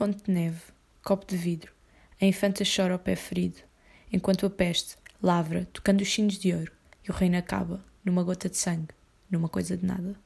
fonte 0.00 0.24
de 0.24 0.32
neve, 0.32 0.62
copo 1.04 1.26
de 1.26 1.36
vidro, 1.36 1.70
a 2.18 2.24
infanta 2.24 2.64
chora 2.64 2.94
ao 2.94 2.98
pé 2.98 3.14
ferido, 3.14 3.58
enquanto 4.10 4.46
a 4.46 4.50
peste 4.50 4.96
lavra 5.22 5.68
tocando 5.74 6.00
os 6.00 6.10
sinos 6.10 6.38
de 6.38 6.54
ouro 6.54 6.72
e 7.06 7.10
o 7.10 7.12
reino 7.12 7.36
acaba 7.36 7.84
numa 8.02 8.22
gota 8.22 8.48
de 8.48 8.56
sangue, 8.56 8.94
numa 9.30 9.46
coisa 9.46 9.76
de 9.76 9.84
nada. 9.84 10.18